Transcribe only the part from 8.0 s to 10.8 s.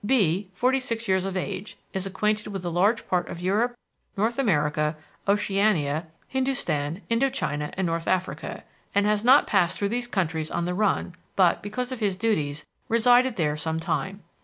Africa, and has not passed through these countries on the